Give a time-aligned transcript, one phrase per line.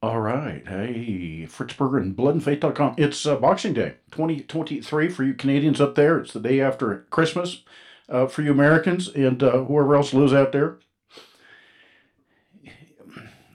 [0.00, 0.66] All right.
[0.68, 2.94] Hey, Fritz Berggren and bloodandfaith.com.
[2.98, 6.20] It's uh, Boxing Day 2023 for you Canadians up there.
[6.20, 7.64] It's the day after Christmas
[8.08, 10.78] uh, for you Americans and uh, whoever else lives out there.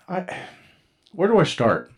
[0.10, 0.48] I,
[1.14, 1.94] where do I start?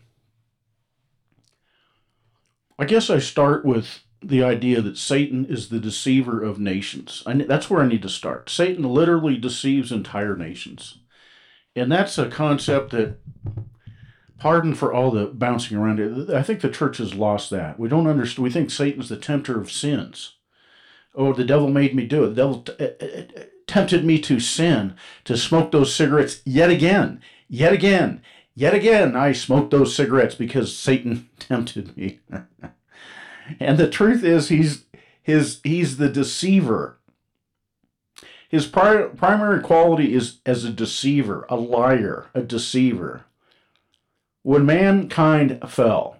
[2.78, 7.24] I guess I start with the idea that Satan is the deceiver of nations.
[7.26, 8.48] I, that's where I need to start.
[8.48, 10.98] Satan literally deceives entire nations.
[11.74, 13.18] And that's a concept that
[14.38, 16.30] pardon for all the bouncing around.
[16.32, 17.78] I think the church has lost that.
[17.78, 18.44] We don't understand.
[18.44, 20.34] We think Satan's the tempter of sins.
[21.14, 22.28] Oh, the devil made me do it.
[22.28, 24.94] The devil t- uh, uh, tempted me to sin,
[25.24, 28.22] to smoke those cigarettes yet again, yet again,
[28.54, 29.16] yet again.
[29.16, 32.20] I smoked those cigarettes because Satan tempted me.
[33.60, 34.84] and the truth is, he's
[35.22, 36.98] his he's the deceiver.
[38.48, 43.24] His pri- primary quality is as a deceiver, a liar, a deceiver
[44.46, 46.18] when mankind fell,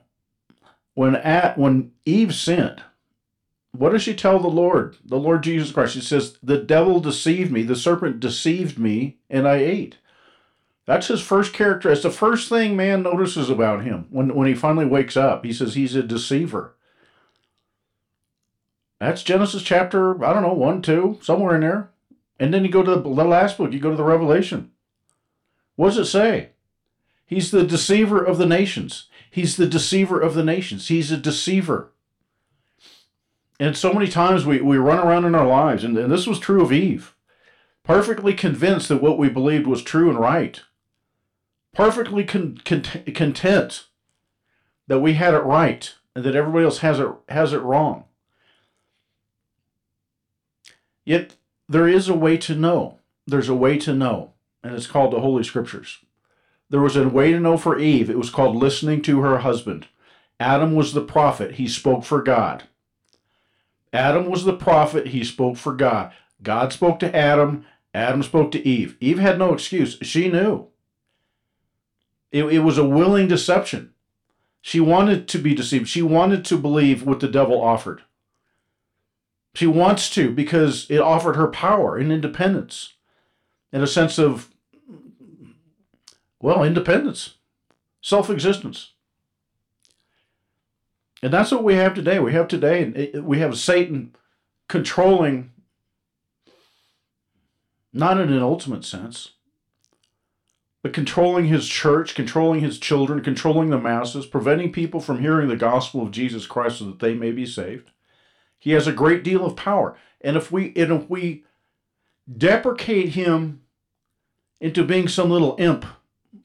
[0.95, 2.83] when at when Eve sinned,
[3.71, 5.95] what does she tell the Lord, the Lord Jesus Christ?
[5.95, 9.99] She says, "The devil deceived me, the serpent deceived me, and I ate."
[10.87, 11.89] That's his first character.
[11.89, 15.45] It's the first thing man notices about him when, when he finally wakes up.
[15.45, 16.75] He says he's a deceiver.
[18.99, 21.91] That's Genesis chapter, I don't know, 1, 2, somewhere in there.
[22.41, 24.73] And then you go to the, the last book, you go to the Revelation.
[25.77, 26.51] What does it say?
[27.27, 29.09] He's the deceiver of the nations.
[29.31, 30.89] He's the deceiver of the nations.
[30.89, 31.93] He's a deceiver.
[33.59, 36.39] And so many times we, we run around in our lives, and, and this was
[36.39, 37.15] true of Eve,
[37.83, 40.63] perfectly convinced that what we believed was true and right,
[41.75, 43.87] perfectly con- content, content
[44.87, 48.05] that we had it right and that everybody else has it, has it wrong.
[51.05, 51.37] Yet
[51.69, 53.01] there is a way to know.
[53.27, 54.33] There's a way to know,
[54.63, 55.99] and it's called the Holy Scriptures.
[56.69, 58.11] There was a way to know for Eve.
[58.11, 59.87] It was called listening to her husband.
[60.41, 61.55] Adam was the prophet.
[61.55, 62.65] He spoke for God.
[63.93, 65.09] Adam was the prophet.
[65.09, 66.13] He spoke for God.
[66.43, 67.65] God spoke to Adam.
[67.95, 68.97] Adam spoke to Eve.
[69.01, 69.97] Eve had no excuse.
[70.03, 70.67] She knew.
[72.33, 73.93] It, it was a willing deception.
[74.61, 75.89] She wanted to be deceived.
[75.89, 78.03] She wanted to believe what the devil offered.
[79.55, 82.95] She wants to because it offered her power and independence
[83.73, 84.51] and a sense of
[86.47, 87.39] well, independence,
[88.01, 88.93] self existence.
[91.21, 92.21] And that's what we have today.
[92.21, 94.15] We have today, we have Satan
[94.69, 95.51] controlling,
[97.93, 99.33] not in an ultimate sense,
[100.85, 105.57] but controlling his church, controlling his children, controlling the masses, preventing people from hearing the
[105.57, 107.91] gospel of Jesus Christ so that they may be saved.
[108.57, 109.99] He has a great deal of power.
[110.21, 111.43] And if we and if we
[112.33, 113.63] deprecate him
[114.61, 115.85] into being some little imp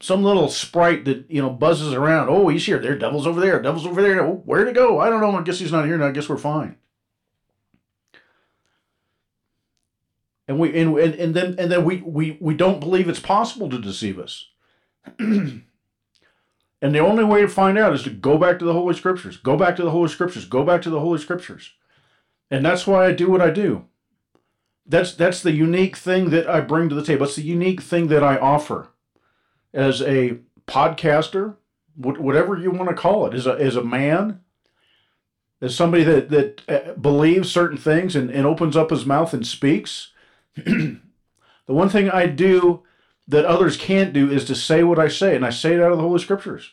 [0.02, 2.28] some little sprite that you know buzzes around.
[2.28, 2.78] Oh, he's here.
[2.78, 3.62] There, devil's over there.
[3.62, 4.20] Devil's over there.
[4.20, 4.98] Oh, where'd it go?
[4.98, 5.38] I don't know.
[5.38, 6.08] I guess he's not here now.
[6.08, 6.76] I guess we're fine.
[10.48, 13.70] And we and, and, and then and then we, we we don't believe it's possible
[13.70, 14.48] to deceive us.
[15.18, 15.62] and
[16.80, 19.36] the only way to find out is to go back to the Holy Scriptures.
[19.36, 20.46] Go back to the Holy Scriptures.
[20.46, 21.74] Go back to the Holy Scriptures.
[22.50, 23.84] And that's why I do what I do.
[24.84, 27.24] That's that's the unique thing that I bring to the table.
[27.24, 28.88] It's the unique thing that I offer
[29.72, 31.56] as a podcaster,
[31.96, 34.40] whatever you want to call it, as a, as a man,
[35.60, 39.46] as somebody that, that uh, believes certain things and, and opens up his mouth and
[39.46, 40.12] speaks.
[40.56, 41.00] the
[41.66, 42.82] one thing I do
[43.28, 45.92] that others can't do is to say what I say, and I say it out
[45.92, 46.72] of the Holy Scriptures.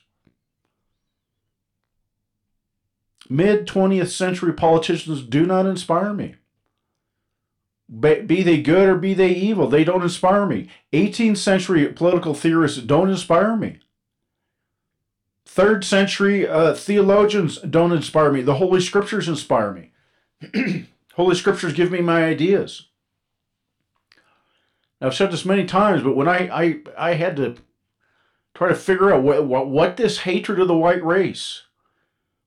[3.29, 6.35] Mid 20th century politicians do not inspire me
[7.89, 10.69] be they good or be they evil, they don't inspire me.
[10.93, 13.79] 18th century political theorists don't inspire me.
[15.45, 18.41] Third century uh, theologians don't inspire me.
[18.41, 20.87] The Holy Scriptures inspire me.
[21.15, 22.87] Holy Scriptures give me my ideas.
[25.01, 27.55] I've said this many times, but when I, I, I had to
[28.53, 31.63] try to figure out what, what, what this hatred of the white race,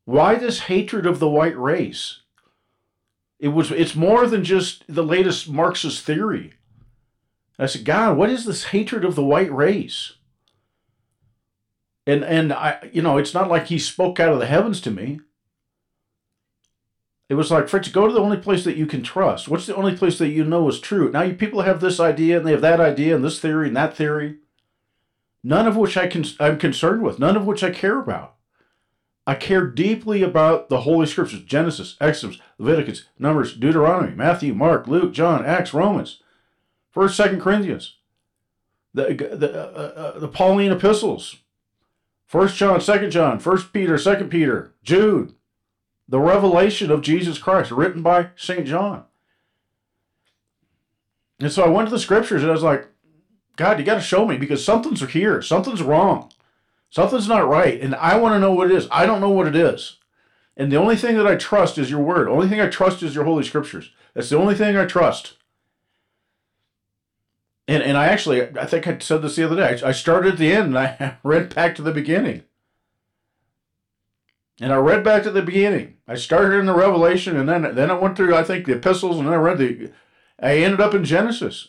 [0.04, 2.21] why this hatred of the white race,
[3.42, 6.52] it was it's more than just the latest Marxist theory.
[7.58, 10.12] I said, God, what is this hatred of the white race?
[12.06, 14.92] And and I you know, it's not like he spoke out of the heavens to
[14.92, 15.20] me.
[17.28, 19.48] It was like, Fritz, go to the only place that you can trust.
[19.48, 21.10] What's the only place that you know is true?
[21.10, 23.76] Now you people have this idea and they have that idea and this theory and
[23.76, 24.36] that theory.
[25.42, 28.36] None of which I can I'm concerned with, none of which I care about.
[29.26, 35.12] I care deeply about the Holy Scriptures Genesis, Exodus, Leviticus, Numbers, Deuteronomy, Matthew, Mark, Luke,
[35.12, 36.20] John, Acts, Romans,
[36.94, 37.98] 1st, 2nd Corinthians,
[38.92, 41.36] the, the, uh, uh, the Pauline epistles,
[42.26, 45.34] First John, Second John, First Peter, Second Peter, Jude,
[46.08, 49.04] the revelation of Jesus Christ, written by Saint John.
[51.38, 52.88] And so I went to the scriptures and I was like,
[53.56, 56.30] God, you got to show me because something's here, something's wrong,
[56.92, 58.86] something's not right, and I want to know what it is.
[58.92, 59.96] I don't know what it is,
[60.56, 62.28] and the only thing that I trust is your word.
[62.28, 63.90] The only thing I trust is your holy scriptures.
[64.14, 65.34] That's the only thing I trust.
[67.66, 69.80] And and I actually I think I said this the other day.
[69.82, 72.42] I started at the end and I read back to the beginning.
[74.60, 75.96] And I read back to the beginning.
[76.06, 79.16] I started in the Revelation and then then I went through I think the epistles
[79.16, 79.90] and then I read the
[80.40, 81.68] I ended up in Genesis.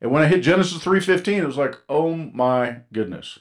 [0.00, 3.40] And when I hit Genesis 3:15 it was like, "Oh my goodness."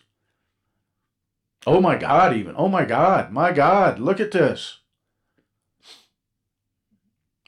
[1.66, 2.54] Oh my god even.
[2.58, 3.32] Oh my god.
[3.32, 4.80] My god, look at this.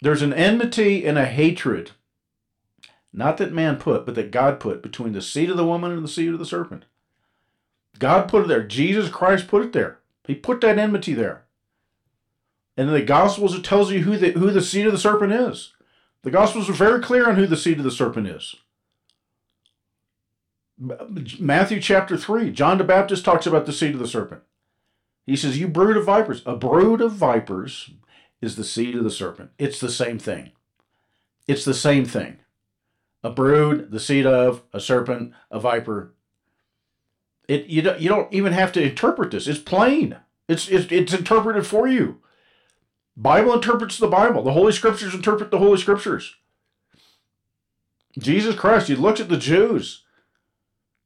[0.02, 1.92] There's an enmity and a hatred
[3.18, 6.04] not that man put, but that God put between the seed of the woman and
[6.04, 6.86] the seed of the serpent.
[7.98, 8.64] God put it there.
[8.64, 9.98] Jesus Christ put it there.
[10.28, 11.46] He put that enmity there.
[12.78, 15.34] And in the Gospels, it tells you who the, who the seed of the serpent
[15.34, 15.74] is.
[16.22, 18.56] The Gospels are very clear on who the seed of the serpent is.
[20.80, 24.44] Matthew chapter 3, John the Baptist talks about the seed of the serpent.
[25.26, 26.42] He says, You brood of vipers.
[26.46, 27.92] A brood of vipers
[28.42, 29.52] is the seed of the serpent.
[29.58, 30.52] It's the same thing.
[31.48, 32.40] It's the same thing
[33.24, 36.14] a brood, the seed of, a serpent, a viper.
[37.48, 39.48] It you don't you don't even have to interpret this.
[39.48, 40.18] It's plain.
[40.48, 42.22] It's it's, it's interpreted for you.
[43.16, 44.44] Bible interprets the Bible.
[44.44, 46.36] The Holy Scriptures interpret the Holy Scriptures.
[48.18, 50.04] Jesus Christ, he looks at the Jews.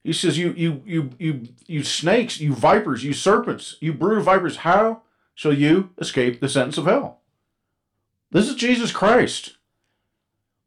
[0.04, 4.26] He says, You you you you you snakes, you vipers, you serpents, you brood of
[4.26, 5.04] vipers, how
[5.36, 7.20] shall you escape the sentence of hell?
[8.32, 9.58] This is Jesus Christ.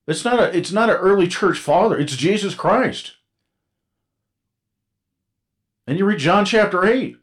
[0.07, 3.15] It's not a it's not an early church father, it's Jesus Christ.
[5.87, 7.17] And you read John chapter 8.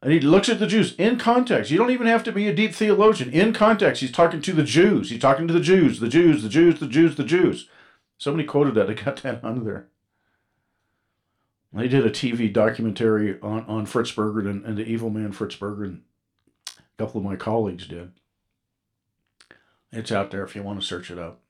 [0.00, 1.70] And he looks at the Jews in context.
[1.70, 3.30] You don't even have to be a deep theologian.
[3.30, 5.10] In context, he's talking to the Jews.
[5.10, 7.68] He's talking to the Jews, the Jews, the Jews, the Jews, the Jews.
[8.16, 8.88] Somebody quoted that.
[8.88, 9.88] I got that under there.
[11.72, 15.56] They did a TV documentary on, on Fritz Berggren and, and the evil man Fritz
[15.56, 16.00] Berggren.
[16.66, 18.12] A couple of my colleagues did.
[19.92, 21.40] It's out there if you want to search it up.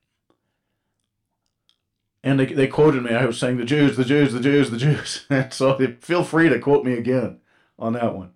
[2.21, 3.13] And they, they quoted me.
[3.13, 5.25] I was saying the Jews, the Jews, the Jews, the Jews.
[5.29, 7.39] And so feel free to quote me again
[7.77, 8.31] on that one.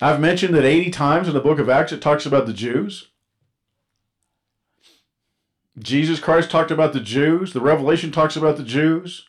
[0.00, 3.08] I've mentioned that 80 times in the book of Acts it talks about the Jews.
[5.78, 7.52] Jesus Christ talked about the Jews.
[7.52, 9.26] The Revelation talks about the Jews.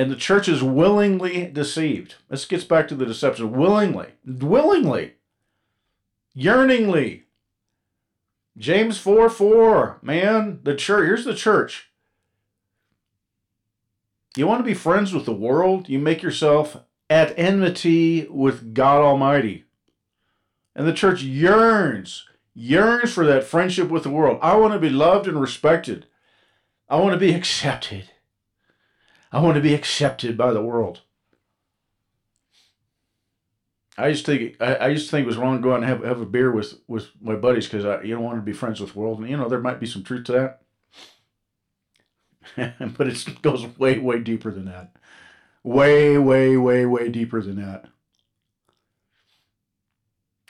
[0.00, 2.14] And the church is willingly deceived.
[2.30, 3.52] This gets back to the deception.
[3.52, 4.06] Willingly.
[4.24, 5.16] Willingly.
[6.32, 7.24] Yearningly
[8.56, 11.90] James 4 4, man, the church, here's the church.
[14.34, 15.90] You want to be friends with the world?
[15.90, 16.78] You make yourself
[17.10, 19.66] at enmity with God Almighty.
[20.74, 24.38] And the church yearns, yearns for that friendship with the world.
[24.40, 26.06] I want to be loved and respected.
[26.88, 28.08] I want to be accepted.
[29.32, 31.02] I want to be accepted by the world.
[33.96, 35.82] I used to think I, I, used to think it was wrong to go out
[35.82, 38.42] and have, have a beer with, with my buddies because I you don't want to
[38.42, 40.32] be friends with the world and you know there might be some truth to
[42.56, 44.96] that, but it goes way way deeper than that,
[45.62, 47.86] way way way way deeper than that.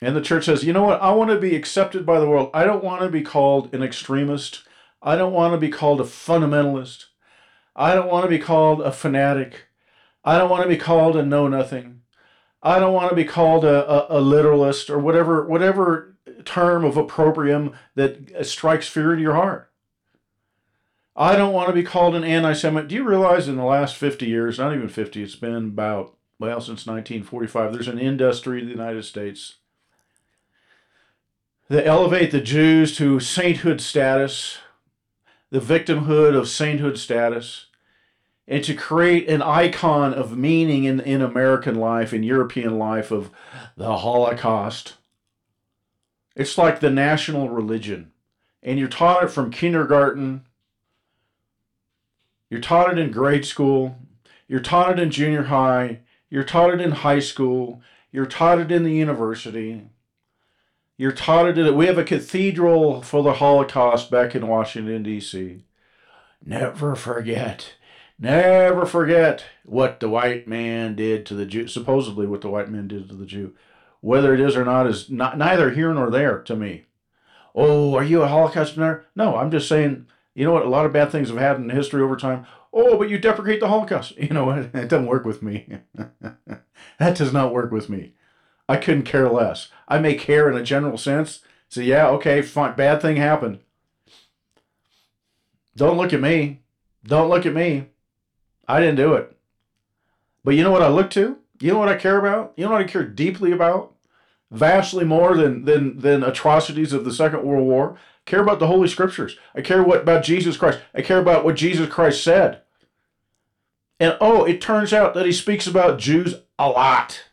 [0.02, 1.02] And the church says, you know what?
[1.02, 2.50] I want to be accepted by the world.
[2.54, 4.62] I don't want to be called an extremist.
[5.02, 7.06] I don't want to be called a fundamentalist.
[7.74, 9.66] I don't want to be called a fanatic.
[10.24, 12.02] I don't want to be called a know nothing.
[12.62, 16.96] I don't want to be called a, a, a literalist or whatever whatever term of
[16.96, 19.70] opprobrium that uh, strikes fear in your heart.
[21.16, 22.88] I don't want to be called an anti-Semite.
[22.88, 26.60] Do you realize in the last 50 years, not even 50, it's been about, well,
[26.60, 29.56] since 1945, there's an industry in the United States
[31.68, 34.58] that elevate the Jews to sainthood status,
[35.50, 37.66] the victimhood of sainthood status,
[38.46, 43.30] and to create an icon of meaning in, in American life, in European life, of
[43.76, 44.94] the Holocaust.
[46.34, 48.12] It's like the national religion.
[48.62, 50.46] And you're taught it from kindergarten,
[52.50, 53.96] you're taught it in grade school,
[54.48, 57.80] you're taught it in junior high, you're taught it in high school,
[58.10, 59.88] you're taught it in the university.
[61.00, 65.64] You're taught it at we have a cathedral for the Holocaust back in Washington D.C.
[66.44, 67.76] Never forget
[68.18, 72.86] Never forget what the white man did to the Jew, supposedly what the white man
[72.86, 73.54] did to the Jew.
[74.02, 76.84] Whether it is or not is not, neither here nor there to me.
[77.54, 79.06] Oh, are you a Holocaust denier?
[79.16, 80.66] No, I'm just saying, you know what?
[80.66, 82.44] A lot of bad things have happened in history over time.
[82.74, 84.14] oh, but you deprecate the Holocaust.
[84.18, 84.58] You know, what?
[84.58, 85.66] it doesn't work with me.
[86.98, 88.12] that does not work with me.
[88.70, 89.66] I couldn't care less.
[89.88, 91.40] I may care in a general sense.
[91.68, 93.58] So yeah, okay, fine, bad thing happened.
[95.74, 96.60] Don't look at me.
[97.02, 97.86] Don't look at me.
[98.68, 99.36] I didn't do it.
[100.44, 101.38] But you know what I look to?
[101.58, 102.52] You know what I care about?
[102.54, 103.92] You know what I care deeply about?
[104.52, 107.96] Vastly more than than than atrocities of the Second World War.
[107.96, 109.36] I care about the Holy Scriptures.
[109.52, 110.78] I care what about Jesus Christ.
[110.94, 112.62] I care about what Jesus Christ said.
[113.98, 117.24] And oh, it turns out that he speaks about Jews a lot.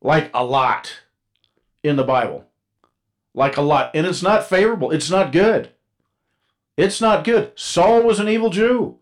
[0.00, 1.00] Like a lot
[1.82, 2.46] in the Bible.
[3.34, 3.90] Like a lot.
[3.94, 4.90] And it's not favorable.
[4.90, 5.70] It's not good.
[6.76, 7.52] It's not good.
[7.56, 8.98] Saul was an evil Jew.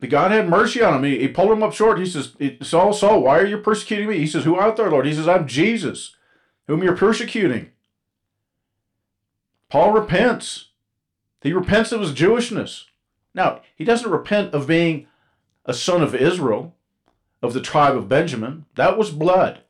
[0.00, 1.04] But God had mercy on him.
[1.04, 1.98] He, he pulled him up short.
[1.98, 4.18] He says, Saul, Saul, why are you persecuting me?
[4.18, 5.06] He says, Who out there, Lord?
[5.06, 6.14] He says, I'm Jesus,
[6.66, 7.70] whom you're persecuting.
[9.70, 10.68] Paul repents.
[11.40, 12.84] He repents of his Jewishness.
[13.34, 15.06] Now, he doesn't repent of being
[15.64, 16.73] a son of Israel,
[17.44, 18.64] of the tribe of Benjamin.
[18.74, 19.60] That was blood.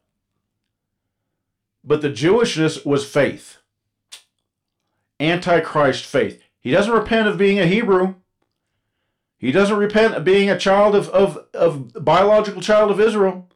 [1.82, 3.58] But the Jewishness was faith.
[5.18, 6.44] Antichrist faith.
[6.60, 8.14] He doesn't repent of being a Hebrew.
[9.36, 13.48] He doesn't repent of being a child of, of, of biological child of Israel.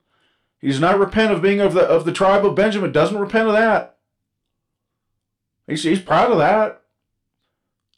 [0.60, 2.90] He does not repent of being of the of the tribe of Benjamin.
[2.90, 3.98] Doesn't repent of that.
[5.68, 6.82] He's, he's proud of that.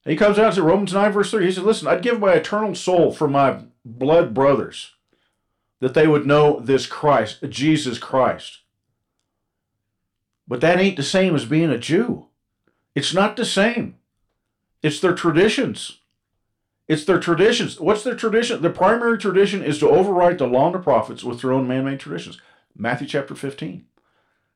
[0.04, 1.46] He comes out to Romans 9, verse 3.
[1.46, 4.94] He said, Listen, I'd give my eternal soul for my blood brothers,
[5.80, 8.60] that they would know this Christ, Jesus Christ.
[10.46, 12.26] But that ain't the same as being a Jew.
[12.94, 13.96] It's not the same.
[14.82, 15.98] It's their traditions.
[16.88, 17.78] It's their traditions.
[17.78, 18.62] What's their tradition?
[18.62, 21.84] The primary tradition is to overwrite the law and the prophets with their own man
[21.84, 22.40] made traditions.
[22.76, 23.86] Matthew chapter 15.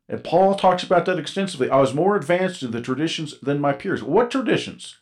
[0.09, 1.71] And Paul talks about that extensively.
[1.71, 4.03] I was more advanced in the traditions than my peers.
[4.03, 4.97] What traditions?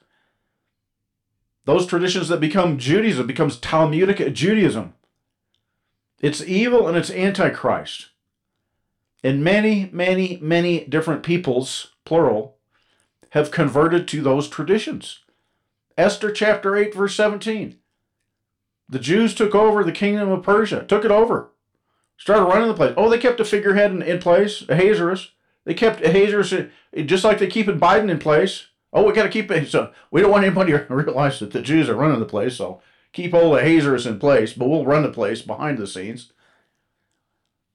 [1.64, 4.94] Those traditions that become Judaism, becomes Talmudic Judaism.
[6.22, 8.10] It's evil and it's antichrist.
[9.24, 12.56] And many, many, many different peoples, plural,
[13.30, 15.20] have converted to those traditions.
[15.98, 17.76] Esther chapter 8, verse 17.
[18.88, 21.50] The Jews took over the kingdom of Persia, took it over,
[22.16, 22.94] started running the place.
[22.96, 25.32] Oh, they kept a figurehead in, in place, Ahasuerus.
[25.64, 28.66] They kept Ahasuerus eh, just like they keep Biden in place.
[28.92, 29.68] Oh, we got to keep it.
[29.68, 32.56] So we don't want anybody to realize that the Jews are running the place.
[32.56, 36.32] So keep old Ahasuerus in place, but we'll run the place behind the scenes.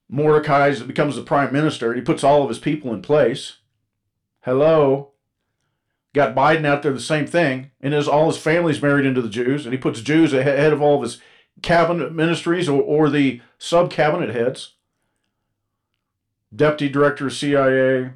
[0.08, 1.94] Mordecai becomes the prime minister.
[1.94, 3.58] He puts all of his people in place.
[4.40, 5.12] Hello.
[6.14, 9.28] Got Biden out there the same thing, and his all his family's married into the
[9.28, 11.20] Jews, and he puts Jews ahead of all of his
[11.62, 14.74] cabinet ministries or, or the sub cabinet heads.
[16.54, 18.12] Deputy director of CIA.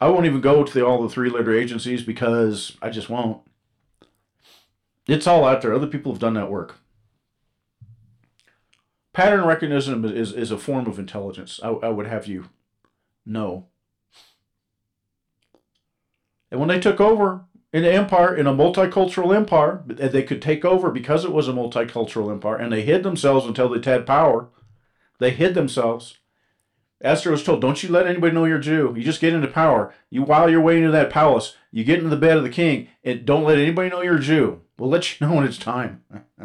[0.00, 3.42] I won't even go to the, all the three letter agencies because I just won't.
[5.06, 5.74] It's all out there.
[5.74, 6.76] Other people have done that work.
[9.12, 11.58] Pattern recognition is, is a form of intelligence.
[11.62, 12.50] I, I would have you
[13.24, 13.66] know.
[16.50, 20.64] And when they took over in an empire, in a multicultural empire, they could take
[20.64, 24.48] over because it was a multicultural empire, and they hid themselves until they had power.
[25.18, 26.18] They hid themselves.
[27.02, 28.94] Esther was told, "Don't you let anybody know you're Jew.
[28.96, 29.92] You just get into power.
[30.10, 32.88] You while you're waiting in that palace, you get into the bed of the king,
[33.04, 34.62] and don't let anybody know you're Jew.
[34.78, 36.02] We'll let you know when it's time."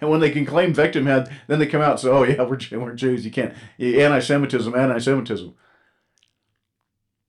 [0.00, 2.58] and when they can claim victimhood, then they come out and say, "Oh yeah, we're
[2.72, 3.24] we're Jews.
[3.24, 5.54] You can't anti-Semitism, anti-Semitism."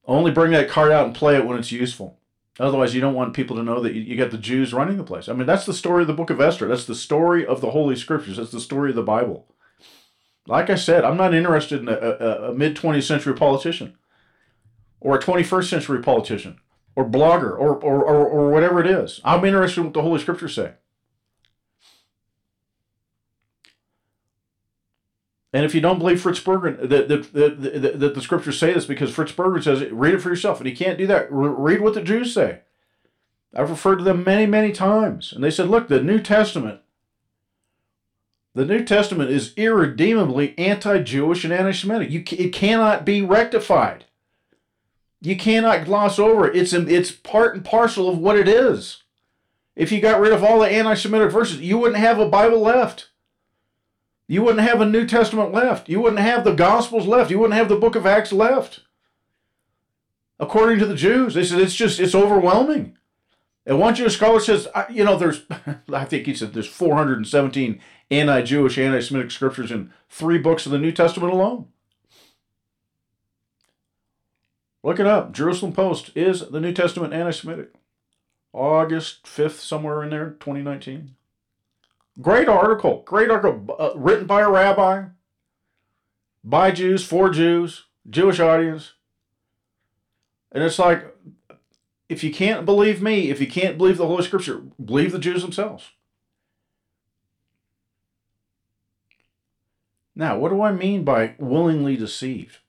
[0.07, 2.19] Only bring that card out and play it when it's useful.
[2.59, 5.03] Otherwise, you don't want people to know that you, you got the Jews running the
[5.03, 5.27] place.
[5.27, 6.67] I mean, that's the story of the book of Esther.
[6.67, 8.37] That's the story of the Holy Scriptures.
[8.37, 9.47] That's the story of the Bible.
[10.47, 13.97] Like I said, I'm not interested in a, a, a mid 20th century politician
[14.99, 16.59] or a 21st century politician
[16.95, 19.21] or blogger or, or, or, or whatever it is.
[19.23, 20.73] I'm interested in what the Holy Scriptures say.
[25.55, 28.85] And if you don't believe Fritz Berggren, that, that, that, that the scriptures say this
[28.85, 30.59] because Fritz Berggren says it, read it for yourself.
[30.59, 31.27] And he can't do that.
[31.31, 32.59] Read what the Jews say.
[33.55, 35.31] I've referred to them many, many times.
[35.31, 36.81] And they said, look, the New Testament,
[38.55, 42.09] the New Testament is irredeemably anti-Jewish and anti-Semitic.
[42.09, 44.05] You, it cannot be rectified.
[45.19, 46.55] You cannot gloss over it.
[46.55, 49.03] It's, it's part and parcel of what it is.
[49.75, 53.09] If you got rid of all the anti-Semitic verses, you wouldn't have a Bible left.
[54.25, 55.89] You wouldn't have a New Testament left.
[55.89, 57.29] You wouldn't have the Gospels left.
[57.29, 58.81] You wouldn't have the book of Acts left.
[60.39, 62.97] According to the Jews, they said it's just, it's overwhelming.
[63.65, 65.43] And one Jewish scholar says, you know, there's,
[65.91, 67.81] I think he said there's 417
[68.11, 71.67] anti Jewish, anti Semitic scriptures in three books of the New Testament alone.
[74.83, 75.31] Look it up.
[75.31, 77.73] Jerusalem Post is the New Testament anti Semitic.
[78.53, 81.15] August 5th, somewhere in there, 2019.
[82.21, 85.07] Great article, great article uh, written by a rabbi,
[86.41, 88.93] by Jews, for Jews, Jewish audience.
[90.53, 91.13] And it's like,
[92.07, 95.41] if you can't believe me, if you can't believe the Holy Scripture, believe the Jews
[95.41, 95.89] themselves.
[100.15, 102.59] Now, what do I mean by willingly deceived?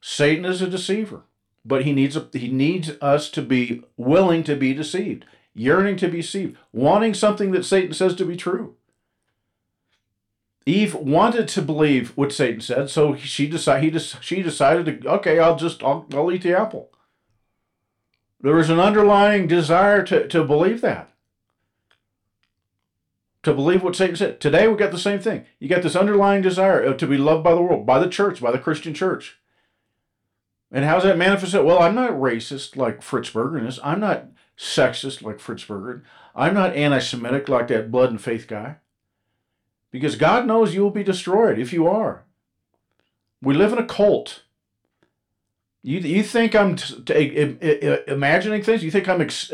[0.00, 1.22] Satan is a deceiver,
[1.64, 6.08] but he needs a, he needs us to be willing to be deceived, yearning to
[6.08, 8.74] be deceived, wanting something that Satan says to be true.
[10.64, 15.38] Eve wanted to believe what Satan said, so she decided he she decided to okay,
[15.38, 16.90] I'll just I'll, I'll eat the apple.
[18.40, 21.10] There was an underlying desire to, to believe that
[23.46, 24.40] to believe what Satan said.
[24.40, 25.44] Today we got the same thing.
[25.60, 28.50] You got this underlying desire to be loved by the world, by the church, by
[28.50, 29.38] the Christian church.
[30.72, 31.64] And how's that manifested?
[31.64, 33.78] Well, I'm not racist like Fritz Berggren is.
[33.84, 34.26] I'm not
[34.58, 36.02] sexist like Fritz Berggren.
[36.34, 38.78] I'm not anti-Semitic like that blood and faith guy.
[39.92, 42.24] Because God knows you will be destroyed if you are.
[43.40, 44.42] We live in a cult.
[45.84, 48.82] You, you think I'm t- t- imagining things?
[48.82, 49.52] You think I'm ex-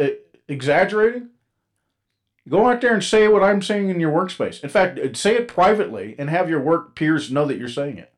[0.49, 1.29] exaggerating?
[2.49, 4.63] Go out there and say what I'm saying in your workspace.
[4.63, 8.13] In fact, say it privately and have your work peers know that you're saying it.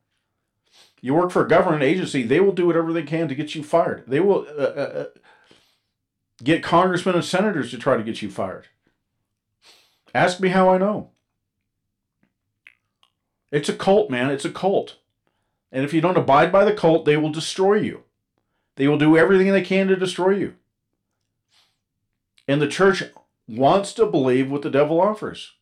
[1.01, 3.63] You work for a government agency, they will do whatever they can to get you
[3.63, 4.05] fired.
[4.07, 5.05] They will uh, uh, uh,
[6.43, 8.67] get congressmen and senators to try to get you fired.
[10.15, 11.11] Ask me how I know.
[13.51, 14.31] It's a cult, man.
[14.31, 14.97] It's a cult.
[15.71, 18.03] And if you don't abide by the cult, they will destroy you.
[18.75, 20.55] They will do everything they can to destroy you.
[22.47, 23.03] And the church
[23.47, 25.53] wants to believe what the devil offers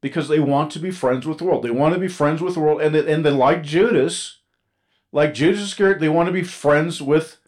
[0.00, 1.62] because they want to be friends with the world.
[1.62, 2.80] They want to be friends with the world.
[2.80, 4.38] And, and then, like Judas,
[5.12, 7.38] like Judas Iscariot, they want to be friends with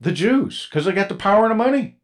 [0.00, 1.96] the Jews because they got the power and the money.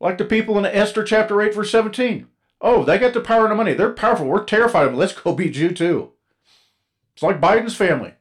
[0.00, 2.26] Like the people in Esther chapter 8, verse 17.
[2.60, 3.74] Oh, they got the power and the money.
[3.74, 4.26] They're powerful.
[4.26, 4.98] We're terrified of them.
[4.98, 6.12] Let's go be Jew too.
[7.14, 8.14] It's like Biden's family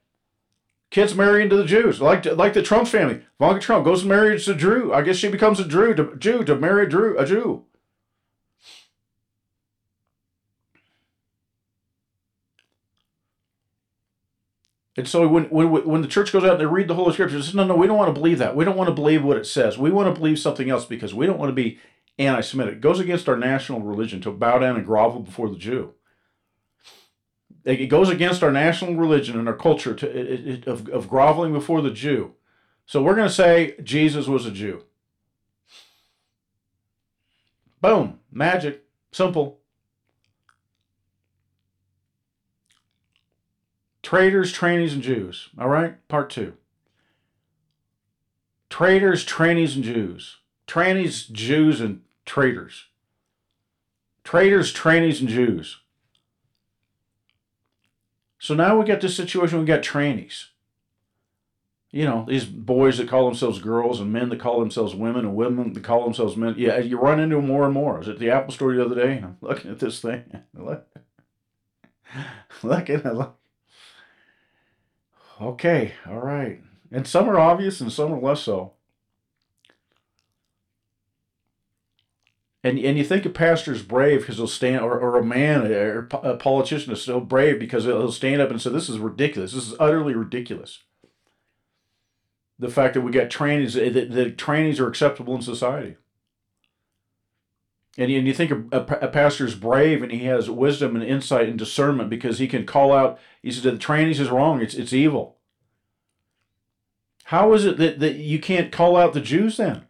[0.92, 3.24] kids marry into the Jews, like like the Trump family.
[3.40, 4.94] Ivanka Trump goes and marries a Jew.
[4.94, 7.18] I guess she becomes a Jew to Jew to marry a Jew.
[7.18, 7.66] A Jew.
[14.98, 17.46] And so when, when, when the church goes out and they read the Holy Scriptures,
[17.46, 18.58] says, no, no, we don't want to believe that.
[18.58, 19.78] We don't want to believe what it says.
[19.78, 21.80] We want to believe something else because we don't want to be
[22.20, 22.76] anti-Semitic.
[22.76, 25.94] It goes against our national religion to bow down and grovel before the Jew
[27.64, 31.54] it goes against our national religion and our culture to, it, it, of, of groveling
[31.54, 32.34] before the Jew.
[32.86, 34.84] So we're going to say Jesus was a Jew.
[37.82, 39.60] Boom, magic, simple.
[44.04, 45.50] Traitors, trannies, and Jews.
[45.58, 46.54] All right, part two.
[48.70, 50.38] Traitors, trannies, and Jews.
[50.68, 52.86] Trannies, Jews, and traitors.
[54.24, 55.80] Traitors, trannies, and Jews.
[58.42, 60.46] So now we got this situation, we got trannies.
[61.92, 65.36] You know, these boys that call themselves girls and men that call themselves women and
[65.36, 66.56] women that call themselves men.
[66.58, 67.96] Yeah, you run into them more and more.
[67.96, 70.24] I was at the Apple store the other day and I'm looking at this thing.
[70.56, 70.88] Look,
[72.64, 73.16] look at.
[73.16, 73.38] Look.
[75.40, 76.62] Okay, all right.
[76.92, 78.74] And some are obvious and some are less so.
[82.64, 85.66] And, and you think a pastor is brave because he'll stand, or, or a man,
[85.72, 89.54] or a politician is so brave because he'll stand up and say, This is ridiculous.
[89.54, 90.84] This is utterly ridiculous.
[92.60, 95.98] The fact that we got trannies, eh, that, that trannies are acceptable in society.
[97.98, 101.04] And and you think a, a, a pastor is brave and he has wisdom and
[101.04, 104.76] insight and discernment because he can call out, he said, The trannies is wrong, it's,
[104.76, 105.38] it's evil.
[107.26, 109.88] How is it that, that you can't call out the Jews then?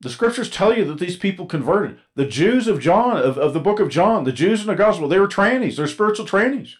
[0.00, 1.98] The scriptures tell you that these people converted.
[2.14, 5.08] The Jews of John, of, of the book of John, the Jews in the gospel,
[5.08, 5.76] they were trannies.
[5.76, 6.74] They're spiritual trannies.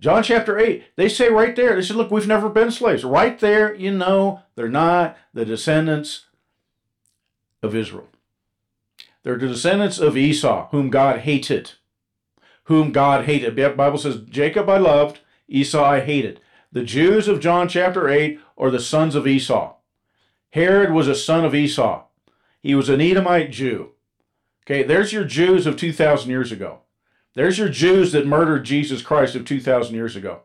[0.00, 3.04] John chapter 8, they say right there, they said, look, we've never been slaves.
[3.04, 6.26] Right there, you know, they're not the descendants
[7.62, 8.08] of Israel.
[9.22, 11.72] They're the descendants of Esau, whom God hated.
[12.64, 13.54] Whom God hated.
[13.54, 16.40] The Bible says, Jacob I loved, Esau I hated.
[16.72, 19.76] The Jews of John chapter 8 are the sons of Esau.
[20.50, 22.06] Herod was a son of Esau.
[22.62, 23.90] He was an Edomite Jew.
[24.64, 26.80] Okay, there's your Jews of 2,000 years ago.
[27.34, 30.42] There's your Jews that murdered Jesus Christ of 2,000 years ago.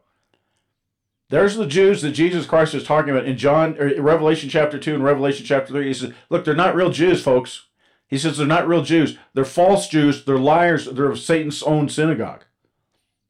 [1.29, 4.95] There's the Jews that Jesus Christ is talking about in John, or Revelation chapter 2
[4.95, 5.87] and Revelation chapter 3.
[5.87, 7.65] He says, Look, they're not real Jews, folks.
[8.07, 9.17] He says they're not real Jews.
[9.33, 10.23] They're false Jews.
[10.23, 10.85] They're liars.
[10.85, 12.45] They're of Satan's own synagogue.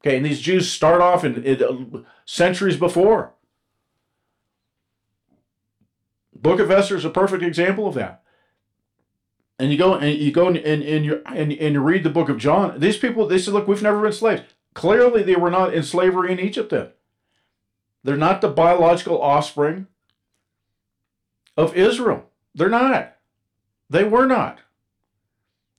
[0.00, 3.34] Okay, and these Jews start off in, in uh, centuries before.
[6.32, 8.22] Book of Esther is a perfect example of that.
[9.58, 12.10] And you go and you go and, and, and you and, and you read the
[12.10, 12.78] book of John.
[12.78, 14.42] These people they said, look, we've never been slaves.
[14.74, 16.70] Clearly, they were not in slavery in Egypt.
[16.70, 16.90] Then
[18.04, 19.88] they're not the biological offspring
[21.56, 22.30] of Israel.
[22.54, 23.16] They're not.
[23.90, 24.60] They were not.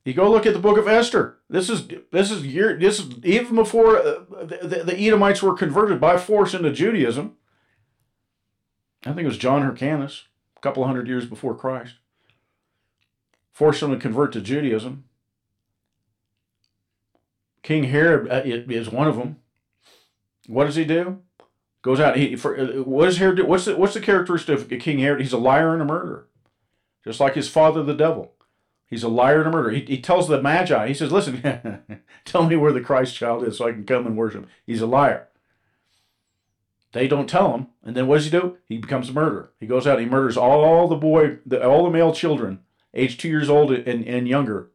[0.04, 1.38] You go look at the book of Esther.
[1.50, 6.02] This is this is year this is even before uh, the, the Edomites were converted
[6.02, 7.36] by force into Judaism.
[9.06, 10.24] I think it was John Hyrcanus,
[10.58, 11.96] a couple hundred years before Christ,
[13.52, 15.06] forced them to convert to Judaism.
[17.62, 19.38] King Herod uh, is one of them.
[20.48, 21.20] What does he do?
[21.82, 22.18] Goes out.
[22.18, 23.46] He for, uh, what does Herod do?
[23.46, 25.22] What's the, what's the characteristic of King Herod?
[25.22, 26.28] He's a liar and a murderer,
[27.04, 28.34] just like his father, the devil.
[28.88, 29.72] He's a liar and a murderer.
[29.72, 33.58] He, he tells the Magi, he says, Listen, tell me where the Christ child is
[33.58, 34.48] so I can come and worship.
[34.66, 35.28] He's a liar.
[36.92, 37.68] They don't tell him.
[37.84, 38.58] And then what does he do?
[38.68, 39.52] He becomes a murderer.
[39.60, 42.62] He goes out, he murders all the boy, the, all the male children,
[42.94, 44.70] age two years old and, and younger,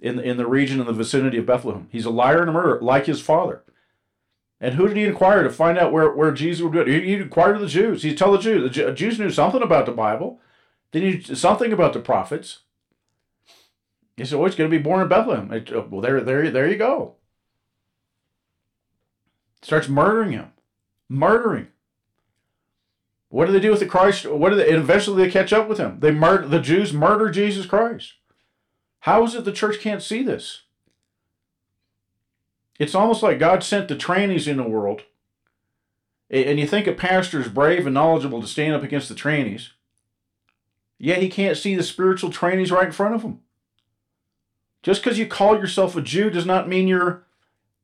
[0.00, 1.88] in, in the region in the vicinity of Bethlehem.
[1.90, 3.62] He's a liar and a murderer, like his father.
[4.60, 6.92] And who did he inquire to find out where, where Jesus would be?
[6.92, 8.02] He, he inquired to the Jews.
[8.02, 8.76] He tell the Jews.
[8.76, 10.40] The Jews knew something about the Bible.
[10.92, 12.60] They knew something about the prophets.
[14.16, 16.50] He said, "Oh, he's going to be born in Bethlehem." It, uh, well, there, there,
[16.50, 17.16] there you go.
[19.62, 20.52] Starts murdering him,
[21.08, 21.68] murdering.
[23.32, 24.26] What do they do with the Christ?
[24.26, 24.68] What do they?
[24.68, 26.00] Eventually, they catch up with him.
[26.00, 26.92] They murder the Jews.
[26.92, 28.16] Murder Jesus Christ.
[29.00, 30.64] How is it the church can't see this?
[32.78, 35.04] It's almost like God sent the trannies in the world.
[36.28, 39.70] And you think a pastor is brave and knowledgeable to stand up against the trannies.
[40.98, 43.40] Yet he can't see the spiritual trannies right in front of him.
[44.82, 47.24] Just because you call yourself a Jew does not mean you're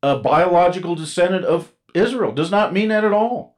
[0.02, 2.32] a biological descendant of Israel.
[2.32, 3.57] Does not mean that at all.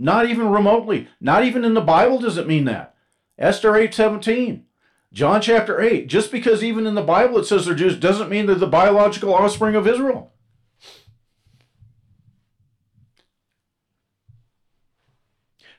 [0.00, 1.08] Not even remotely.
[1.20, 2.94] Not even in the Bible does it mean that.
[3.38, 4.64] Esther 8:17.
[5.12, 6.06] John chapter 8.
[6.06, 9.34] Just because even in the Bible it says they're Jews doesn't mean they're the biological
[9.34, 10.32] offspring of Israel.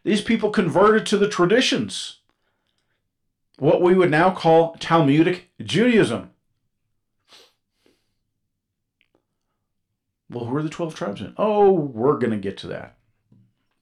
[0.04, 2.20] These people converted to the traditions.
[3.58, 6.30] What we would now call Talmudic Judaism.
[10.30, 11.34] Well, who are the 12 tribes in?
[11.38, 12.98] Oh, we're going to get to that.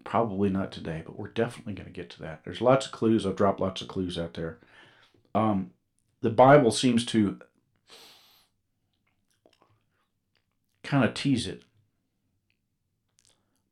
[0.10, 2.41] Probably not today, but we're definitely going to get to that.
[2.43, 3.28] There's lots of clues.
[3.28, 4.58] I've dropped lots of clues out there.
[5.36, 5.69] Um,
[6.22, 7.39] the Bible seems to
[10.82, 11.62] kind of tease it,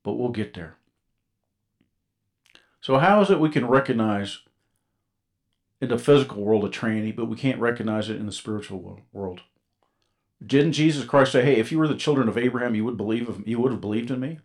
[0.04, 0.76] but we'll get there.
[2.82, 4.42] So, how is it we can recognize
[5.82, 9.42] in the physical world a tranny, but we can't recognize it in the spiritual world?
[10.46, 13.28] Didn't Jesus Christ say, "Hey, if you were the children of Abraham, you would believe
[13.28, 14.38] of, you would have believed in me"?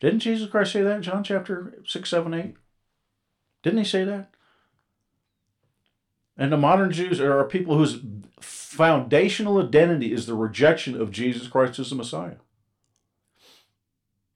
[0.00, 2.56] Didn't Jesus Christ say that in John chapter six, seven, eight?
[3.62, 4.30] Didn't he say that?
[6.36, 8.00] And the modern Jews are people whose
[8.40, 12.36] foundational identity is the rejection of Jesus Christ as the Messiah.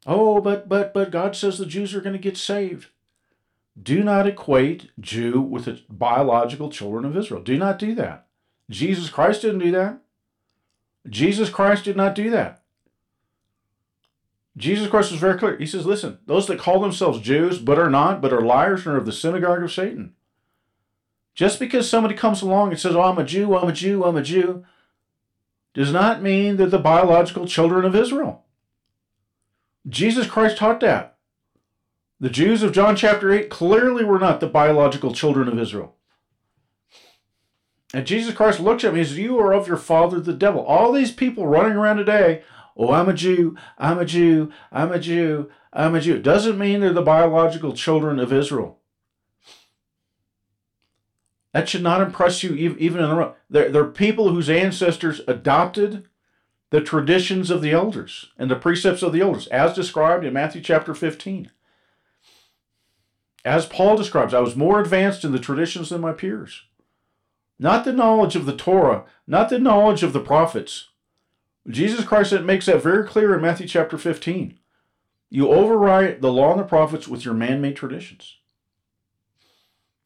[0.07, 2.87] Oh, but but but God says the Jews are going to get saved.
[3.81, 7.43] Do not equate Jew with the biological children of Israel.
[7.43, 8.27] Do not do that.
[8.71, 10.01] Jesus Christ didn't do that.
[11.09, 12.58] Jesus Christ did not do that.
[14.59, 15.57] Jesus Christ was very clear.
[15.57, 18.95] He says, listen, those that call themselves Jews but are not, but are liars and
[18.95, 20.15] are of the synagogue of Satan.
[21.35, 24.17] Just because somebody comes along and says, oh, I'm a Jew, I'm a Jew, I'm
[24.17, 24.65] a Jew,
[25.73, 28.45] does not mean they're the biological children of Israel.
[29.89, 31.17] Jesus Christ taught that.
[32.19, 35.95] The Jews of John chapter 8 clearly were not the biological children of Israel.
[37.95, 40.63] And Jesus Christ looks at me and says, You are of your father, the devil.
[40.63, 42.43] All these people running around today,
[42.79, 46.17] oh, I'm a Jew, I'm a Jew, I'm a Jew, I'm a Jew.
[46.17, 48.79] It Doesn't mean they're the biological children of Israel.
[51.53, 56.07] That should not impress you even in the they're, they're people whose ancestors adopted
[56.71, 60.61] the traditions of the elders and the precepts of the elders, as described in Matthew
[60.61, 61.51] chapter 15.
[63.45, 66.65] As Paul describes, I was more advanced in the traditions than my peers.
[67.59, 70.91] Not the knowledge of the Torah, not the knowledge of the prophets.
[71.69, 74.59] Jesus Christ makes that very clear in Matthew chapter 15.
[75.31, 78.39] You override the law and the prophets with your man made traditions.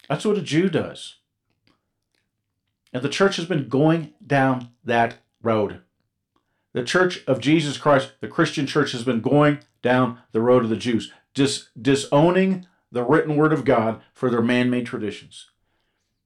[0.09, 1.15] That's what a Jew does.
[2.91, 5.81] And the church has been going down that road.
[6.73, 10.69] The church of Jesus Christ, the Christian church, has been going down the road of
[10.69, 15.49] the Jews, dis- disowning the written word of God for their man made traditions.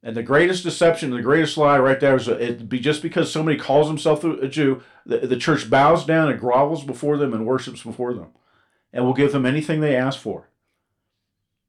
[0.08, 3.58] And the greatest deception, the greatest lie right there is it be just because somebody
[3.58, 7.84] calls himself a Jew, the, the church bows down and grovels before them and worships
[7.84, 8.30] before them
[8.94, 10.48] and will give them anything they ask for.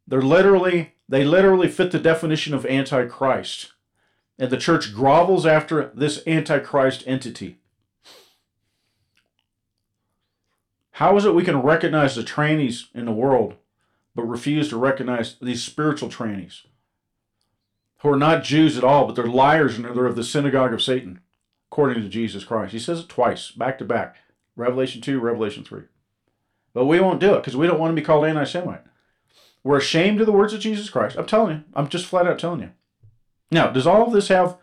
[0.06, 3.72] They're literally, they literally fit the definition of antichrist.
[4.38, 7.58] And the church grovels after this Antichrist entity.
[10.92, 13.56] How is it we can recognize the trannies in the world,
[14.14, 16.67] but refuse to recognize these spiritual trannies
[17.98, 20.82] who are not Jews at all, but they're liars and they're of the synagogue of
[20.82, 21.20] Satan,
[21.70, 22.72] according to Jesus Christ?
[22.72, 24.16] He says it twice, back to back
[24.56, 25.82] Revelation 2, Revelation 3.
[26.74, 28.84] But we won't do it because we don't want to be called anti Semite.
[29.64, 31.16] We're ashamed of the words of Jesus Christ.
[31.16, 32.70] I'm telling you, I'm just flat out telling you.
[33.50, 34.56] Now, does all of this have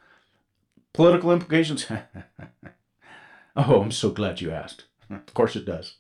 [0.94, 1.86] political implications?
[3.56, 4.86] oh, I'm so glad you asked.
[5.10, 5.94] Of course it does.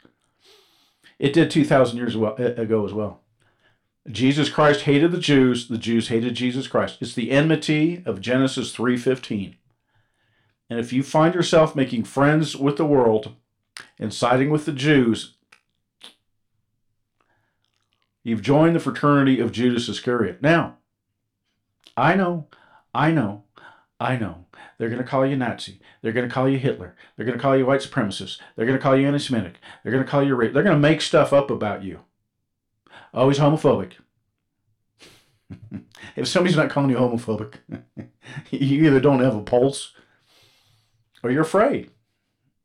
[1.20, 3.22] It did 2,000 years ago as well.
[4.10, 6.98] Jesus Christ hated the Jews, the Jews hated Jesus Christ.
[7.02, 9.56] It's the enmity of Genesis 3:15.
[10.70, 13.36] And if you find yourself making friends with the world
[14.00, 15.36] and siding with the Jews,
[18.24, 20.42] you've joined the fraternity of Judas Iscariot.
[20.42, 20.78] Now,
[21.98, 22.48] I know,
[22.94, 23.44] I know,
[24.00, 24.46] I know.
[24.78, 25.80] They're going to call you Nazi.
[26.02, 26.96] They're going to call you Hitler.
[27.16, 28.40] They're going to call you white supremacist.
[28.56, 29.56] They're going to call you anti-Semitic.
[29.82, 30.54] They're going to call you rape.
[30.54, 32.02] They're going to make stuff up about you.
[33.16, 33.94] He's homophobic.
[36.16, 37.56] if somebody's not calling you homophobic,
[38.52, 39.94] you either don't have a pulse
[41.24, 41.92] or you're afraid.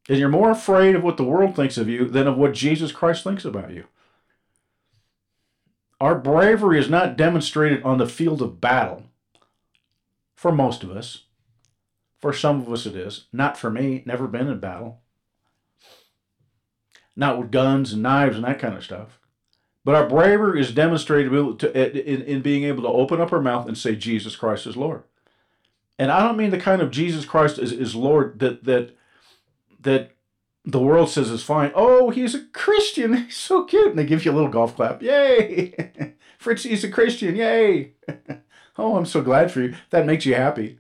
[0.09, 2.91] And you're more afraid of what the world thinks of you than of what Jesus
[2.91, 3.85] Christ thinks about you.
[6.01, 9.05] Our bravery is not demonstrated on the field of battle
[10.35, 11.27] for most of us.
[12.19, 13.27] For some of us, it is.
[13.33, 15.01] Not for me, never been in battle.
[17.15, 19.20] Not with guns and knives and that kind of stuff.
[19.85, 21.33] But our bravery is demonstrated
[21.65, 24.77] eh, in, in being able to open up our mouth and say, Jesus Christ is
[24.77, 25.05] Lord.
[25.99, 28.97] And I don't mean the kind of Jesus Christ is, is Lord that, that,
[29.81, 30.13] that
[30.65, 31.73] the world says is fine.
[31.75, 33.15] Oh, he's a Christian.
[33.25, 33.89] He's so cute.
[33.89, 35.03] And they give you a little golf clap.
[35.03, 36.15] Yay.
[36.39, 37.37] Fritz, he's a Christian.
[37.37, 37.93] Yay.
[38.79, 39.75] oh, I'm so glad for you.
[39.91, 40.79] That makes you happy.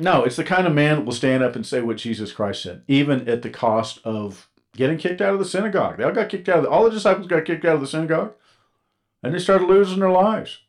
[0.00, 2.62] No, it's the kind of man that will stand up and say what Jesus Christ
[2.62, 5.98] said, even at the cost of getting kicked out of the synagogue.
[5.98, 7.86] They all got kicked out of the, all the disciples got kicked out of the
[7.86, 8.34] synagogue,
[9.22, 10.60] and they started losing their lives.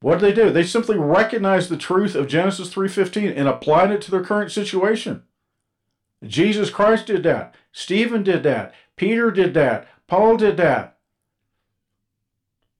[0.00, 0.50] What did they do?
[0.50, 5.24] They simply recognized the truth of Genesis 3:15 and applied it to their current situation.
[6.24, 7.54] Jesus Christ did that.
[7.72, 8.74] Stephen did that.
[8.96, 9.88] Peter did that.
[10.06, 10.98] Paul did that.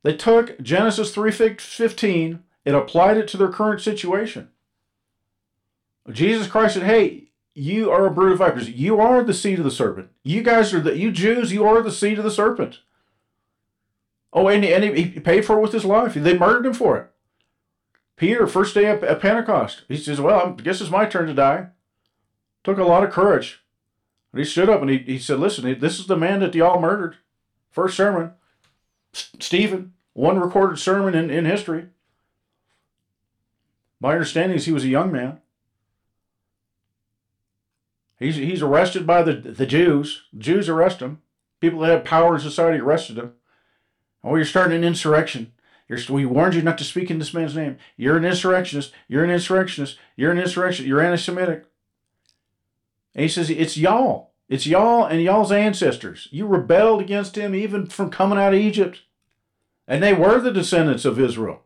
[0.02, 4.50] They took Genesis 3:15 and applied it to their current situation.
[6.10, 8.68] Jesus Christ said, "Hey, you are a brood of vipers.
[8.68, 10.10] You are the seed of the serpent.
[10.22, 11.52] You guys are the you Jews.
[11.52, 12.80] You are the seed of the serpent."
[14.32, 16.14] Oh, and, and he, he paid for it with his life.
[16.14, 17.10] They murdered him for it.
[18.16, 21.34] Peter, first day of, at Pentecost, he says, "Well, I guess it's my turn to
[21.34, 21.68] die."
[22.62, 23.62] Took a lot of courage.
[24.34, 27.16] He stood up and he, he said, Listen, this is the man that y'all murdered.
[27.70, 28.32] First sermon.
[29.14, 31.86] S- Stephen, one recorded sermon in, in history.
[33.98, 35.40] My understanding is he was a young man.
[38.20, 40.24] He's, he's arrested by the, the Jews.
[40.36, 41.22] Jews arrest him.
[41.60, 43.32] People that had power in society arrested him.
[44.22, 45.52] Oh, you're starting an insurrection.
[45.88, 47.78] You're, we warned you not to speak in this man's name.
[47.96, 48.92] You're an insurrectionist.
[49.08, 49.98] You're an insurrectionist.
[50.16, 50.86] You're an insurrectionist.
[50.86, 51.64] You're anti Semitic.
[53.14, 54.30] And he says, It's y'all.
[54.48, 56.28] It's y'all and y'all's ancestors.
[56.30, 59.02] You rebelled against him even from coming out of Egypt.
[59.88, 61.62] And they were the descendants of Israel.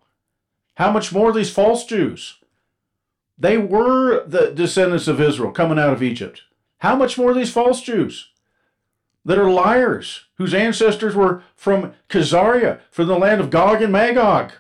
[0.77, 2.39] How much more these false Jews?
[3.37, 6.43] They were the descendants of Israel coming out of Egypt.
[6.79, 8.31] How much more these false Jews
[9.25, 14.53] that are liars, whose ancestors were from Khazaria, from the land of Gog and Magog?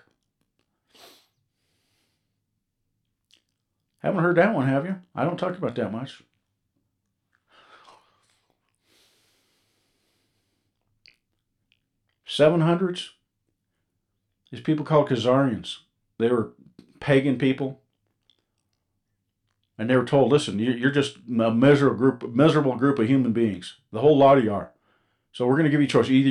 [4.02, 4.96] Haven't heard that one, have you?
[5.14, 6.22] I don't talk about that much.
[12.26, 13.10] 700s,
[14.50, 15.78] these people called Khazarians.
[16.18, 16.52] They were
[17.00, 17.80] pagan people.
[19.76, 23.76] And they were told, listen, you're just a miserable group, miserable group of human beings.
[23.92, 24.72] The whole lot of you are.
[25.32, 26.08] So we're going to give you a choice.
[26.08, 26.28] Either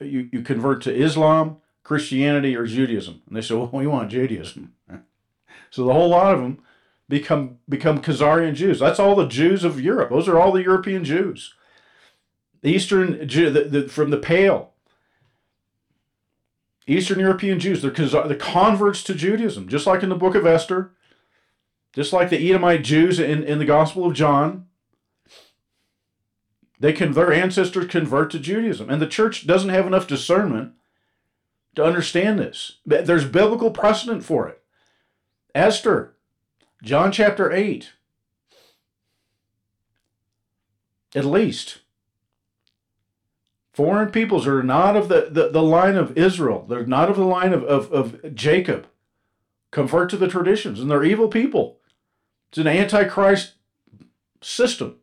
[0.00, 3.22] you, you, convert to Islam, Christianity, or Judaism.
[3.26, 4.74] And they said, well, we want Judaism.
[5.70, 6.62] so the whole lot of them
[7.08, 8.78] become become Khazarian Jews.
[8.78, 10.10] That's all the Jews of Europe.
[10.10, 11.54] Those are all the European Jews.
[12.62, 14.72] Eastern Jew the, the, from the Pale,
[16.86, 20.92] Eastern European Jews, they're, the converts to Judaism, just like in the book of Esther,
[21.96, 24.66] just like the Edomite Jews in, in the Gospel of John.
[26.78, 28.90] They can their ancestors convert to Judaism.
[28.90, 30.74] And the church doesn't have enough discernment
[31.74, 32.80] to understand this.
[32.84, 34.62] There's biblical precedent for it.
[35.54, 36.16] Esther,
[36.82, 37.92] John chapter 8.
[41.14, 41.78] At least
[43.72, 46.66] foreign peoples are not of the, the, the line of Israel.
[46.68, 48.86] They're not of the line of, of, of Jacob.
[49.70, 51.75] convert to the traditions, and they're evil people.
[52.48, 53.54] It's an antichrist
[54.40, 54.96] system.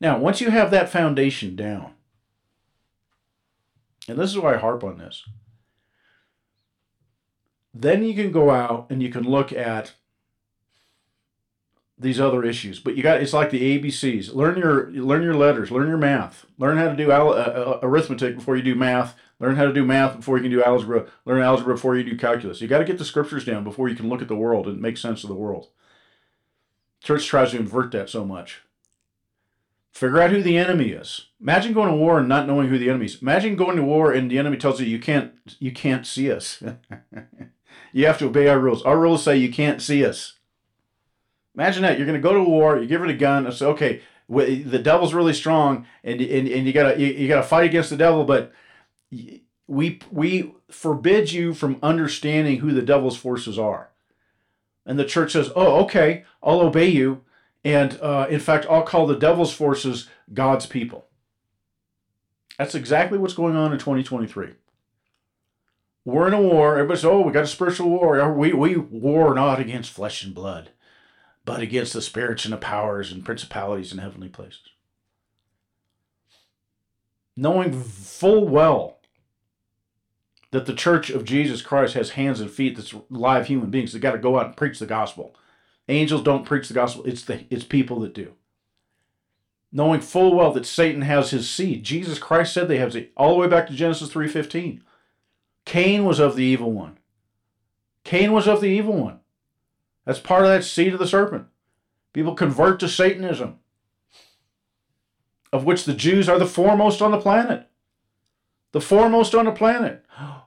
[0.00, 1.94] Now, once you have that foundation down,
[4.08, 5.24] and this is why I harp on this,
[7.72, 9.94] then you can go out and you can look at
[11.98, 12.78] these other issues.
[12.78, 14.34] But you got it's like the ABCs.
[14.34, 15.70] Learn your learn your letters.
[15.70, 16.46] Learn your math.
[16.58, 19.16] Learn how to do uh, uh, arithmetic before you do math.
[19.44, 21.04] Learn how to do math before you can do algebra.
[21.26, 22.62] Learn algebra before you do calculus.
[22.62, 24.80] You got to get the scriptures down before you can look at the world and
[24.80, 25.68] make sense of the world.
[27.02, 28.62] Church tries to invert that so much.
[29.92, 31.26] Figure out who the enemy is.
[31.42, 33.20] Imagine going to war and not knowing who the enemy is.
[33.20, 36.62] Imagine going to war and the enemy tells you you can't you can't see us.
[37.92, 38.82] you have to obey our rules.
[38.84, 40.38] Our rules say you can't see us.
[41.54, 43.66] Imagine that you're going to go to war, you give it a gun, and say,
[43.66, 47.90] okay, the devil's really strong, and and, and you gotta you, you gotta fight against
[47.90, 48.52] the devil, but
[49.66, 53.90] we we forbid you from understanding who the devil's forces are.
[54.86, 57.22] And the church says, oh, okay, I'll obey you,
[57.64, 61.06] and uh, in fact, I'll call the devil's forces God's people.
[62.58, 64.50] That's exactly what's going on in 2023.
[66.04, 66.74] We're in a war.
[66.74, 68.32] Everybody says, oh, we got a spiritual war.
[68.34, 70.70] We, we war not against flesh and blood
[71.44, 74.70] but against the spirits and the powers and principalities in heavenly places.
[77.36, 78.93] Knowing full well
[80.54, 83.98] that the church of Jesus Christ has hands and feet that's live human beings that
[83.98, 85.34] got to go out and preach the gospel.
[85.88, 88.34] Angels don't preach the gospel, it's the it's people that do.
[89.72, 91.82] Knowing full well that Satan has his seed.
[91.82, 94.80] Jesus Christ said they have seed all the way back to Genesis 3:15.
[95.64, 96.98] Cain was of the evil one.
[98.04, 99.18] Cain was of the evil one.
[100.04, 101.48] That's part of that seed of the serpent.
[102.12, 103.58] People convert to Satanism,
[105.52, 107.68] of which the Jews are the foremost on the planet.
[108.70, 110.04] The foremost on the planet.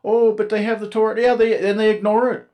[0.08, 1.20] Oh, but they have the Torah.
[1.22, 2.50] Yeah, they and they ignore it.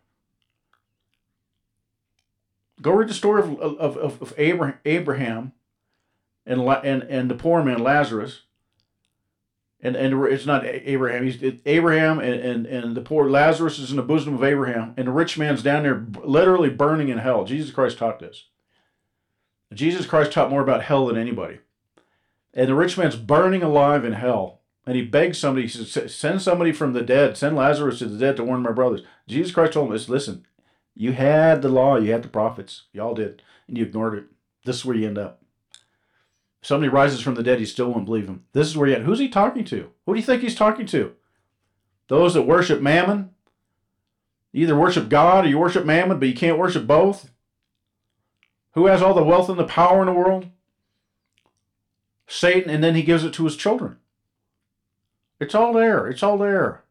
[2.81, 5.53] Go read the story of, of, of, of Abraham,
[6.45, 8.41] and, and, and the poor man Lazarus
[9.83, 11.25] and and it's not Abraham.
[11.25, 15.07] He's Abraham and, and and the poor Lazarus is in the bosom of Abraham, and
[15.07, 17.43] the rich man's down there literally burning in hell.
[17.43, 18.45] Jesus Christ taught this.
[19.73, 21.59] Jesus Christ taught more about hell than anybody.
[22.53, 25.67] And the rich man's burning alive in hell, and he begs somebody.
[25.67, 27.37] He says, "Send somebody from the dead.
[27.37, 30.45] Send Lazarus to the dead to warn my brothers." Jesus Christ told him, "Listen,
[30.95, 34.25] you had the law, you had the prophets, y'all did, and you ignored it.
[34.65, 35.43] This is where you end up."
[36.63, 38.45] somebody rises from the dead, he still won't believe him.
[38.53, 39.91] This is where he Who's he talking to?
[40.05, 41.13] Who do you think he's talking to?
[42.07, 43.29] Those that worship mammon?
[44.51, 47.31] You either worship God or you worship mammon, but you can't worship both.
[48.73, 50.47] Who has all the wealth and the power in the world?
[52.27, 53.97] Satan, and then he gives it to his children.
[55.43, 56.07] It's all there.
[56.07, 56.83] It's all there.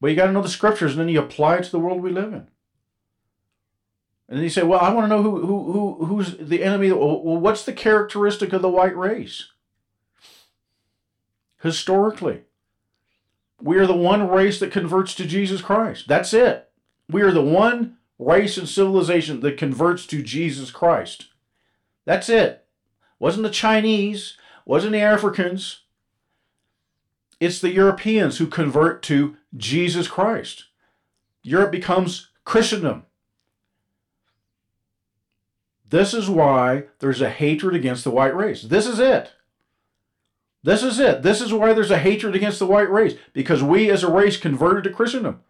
[0.00, 2.02] But you got to know the scriptures, and then you apply it to the world
[2.02, 2.48] we live in.
[4.28, 6.90] And then you say, well, I want to know who, who, who, who's the enemy.
[6.90, 9.50] Well, what's the characteristic of the white race?
[11.62, 12.42] Historically,
[13.60, 16.08] we are the one race that converts to Jesus Christ.
[16.08, 16.70] That's it.
[17.08, 21.26] We are the one race and civilization that converts to Jesus Christ.
[22.04, 22.64] That's it.
[23.18, 25.82] Wasn't the Chinese, wasn't the Africans.
[27.38, 30.64] It's the Europeans who convert to Jesus Christ.
[31.42, 33.04] Europe becomes Christendom.
[35.88, 38.62] This is why there's a hatred against the white race.
[38.62, 39.32] This is it.
[40.62, 41.22] This is it.
[41.22, 44.36] This is why there's a hatred against the white race because we as a race
[44.36, 45.40] converted to Christendom.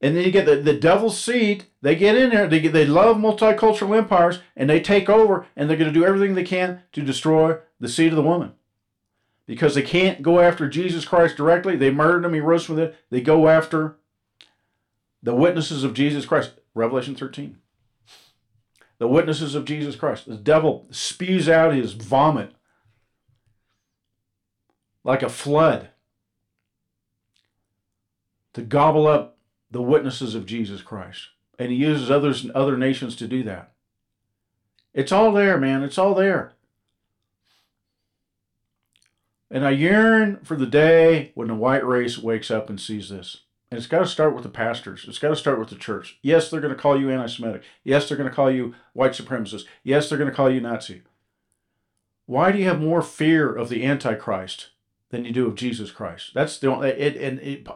[0.00, 1.64] And then you get the, the devil's seed.
[1.80, 2.46] They get in there.
[2.46, 6.34] They, they love multicultural empires and they take over and they're going to do everything
[6.34, 8.52] they can to destroy the seed of the woman.
[9.48, 11.74] Because they can't go after Jesus Christ directly.
[11.74, 12.34] They murdered him.
[12.34, 13.96] He rose from the They go after
[15.20, 16.52] the witnesses of Jesus Christ.
[16.74, 17.56] Revelation 13
[18.98, 20.26] the witnesses of Jesus Christ.
[20.26, 22.52] The devil spews out his vomit
[25.04, 25.90] like a flood
[28.52, 29.38] to gobble up
[29.70, 31.28] the witnesses of Jesus Christ.
[31.58, 33.72] And he uses others and other nations to do that.
[34.92, 35.82] It's all there, man.
[35.82, 36.54] It's all there.
[39.50, 43.44] And I yearn for the day when the white race wakes up and sees this.
[43.70, 45.04] And it's got to start with the pastors.
[45.06, 46.18] It's got to start with the church.
[46.22, 47.62] Yes, they're going to call you anti Semitic.
[47.84, 49.64] Yes, they're going to call you white supremacist.
[49.82, 51.02] Yes, they're going to call you Nazi.
[52.26, 54.68] Why do you have more fear of the Antichrist
[55.10, 56.32] than you do of Jesus Christ?
[56.34, 57.66] That's the only, it, and it,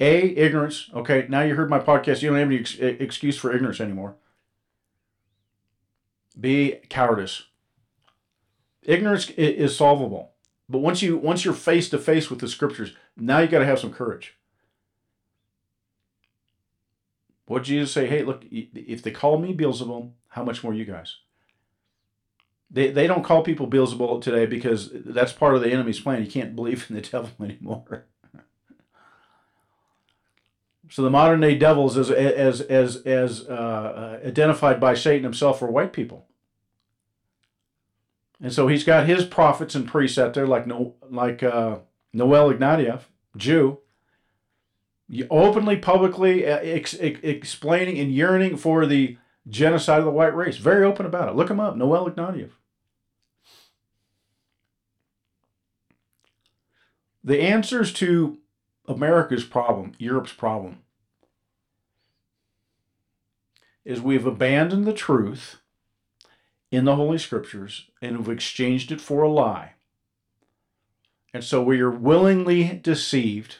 [0.00, 0.90] A, ignorance.
[0.94, 2.22] Okay, now you heard my podcast.
[2.22, 4.16] You don't have any ex- excuse for ignorance anymore.
[6.38, 7.44] B, cowardice.
[8.82, 10.33] Ignorance is solvable.
[10.68, 13.66] But once you once you're face to face with the scriptures, now you got to
[13.66, 14.36] have some courage.
[17.46, 18.06] What Jesus say?
[18.06, 21.16] Hey, look, if they call me Beelzebub, how much more you guys?
[22.70, 26.24] They, they don't call people Beelzebub today because that's part of the enemy's plan.
[26.24, 28.06] You can't believe in the devil anymore.
[30.88, 35.70] so the modern day devils, as as as as uh, identified by Satan himself, are
[35.70, 36.26] white people.
[38.44, 41.78] And so he's got his prophets and priests out there, like no, like uh,
[42.12, 43.04] Noel Ignatiev,
[43.38, 43.78] Jew,
[45.30, 49.16] openly, publicly uh, ex- ex- explaining and yearning for the
[49.48, 50.58] genocide of the white race.
[50.58, 51.34] Very open about it.
[51.34, 52.50] Look him up, Noel Ignatiev.
[57.24, 58.40] The answers to
[58.86, 60.80] America's problem, Europe's problem,
[63.86, 65.62] is we've abandoned the truth
[66.74, 69.72] in the Holy Scriptures and have exchanged it for a lie.
[71.32, 73.56] And so we are willingly deceived.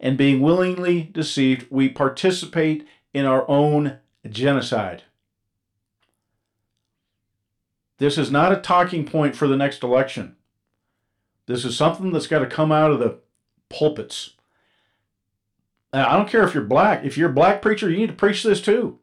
[0.00, 3.98] And being willingly deceived, we participate in our own
[4.28, 5.02] genocide.
[7.98, 10.36] This is not a talking point for the next election.
[11.46, 13.18] This is something that's got to come out of the
[13.68, 14.34] pulpits.
[15.92, 17.04] I don't care if you're black.
[17.04, 18.98] If you're a black preacher, you need to preach this too.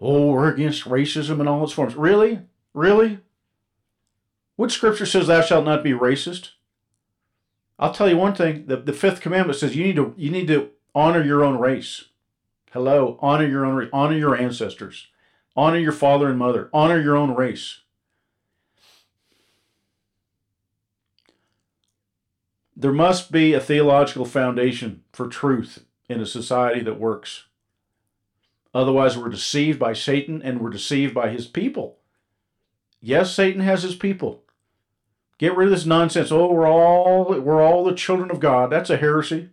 [0.00, 1.94] Oh, we're against racism in all its forms.
[1.94, 2.40] Really?
[2.74, 3.20] Really?
[4.56, 6.50] What scripture says thou shalt not be racist?
[7.78, 8.66] I'll tell you one thing.
[8.66, 12.06] The, the fifth commandment says you need to you need to honor your own race.
[12.72, 15.08] Hello, honor your own race, honor your ancestors,
[15.54, 17.80] honor your father and mother, honor your own race.
[22.78, 27.45] There must be a theological foundation for truth in a society that works.
[28.76, 31.96] Otherwise, we're deceived by Satan and we're deceived by his people.
[33.00, 34.42] Yes, Satan has his people.
[35.38, 36.30] Get rid of this nonsense.
[36.30, 38.70] Oh, we're all we're all the children of God.
[38.70, 39.48] That's a heresy.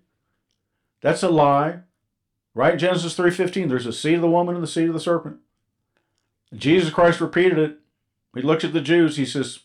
[0.99, 1.83] That's a lie.
[2.53, 2.77] Right?
[2.77, 5.37] Genesis 3:15, there's a seed of the woman and the seed of the serpent.
[6.53, 7.79] Jesus Christ repeated it.
[8.35, 9.59] He looks at the Jews, he says,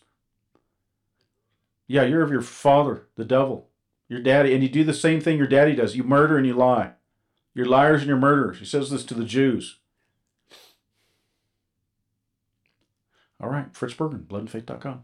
[1.85, 3.67] Yeah, you're of your father, the devil,
[4.07, 5.97] your daddy, and you do the same thing your daddy does.
[5.97, 6.93] You murder and you lie.
[7.59, 8.59] You're liars and you're murderers.
[8.59, 9.79] He says this to the Jews.
[13.37, 15.01] All right, Fritz Berggren, bloodandfaith.com.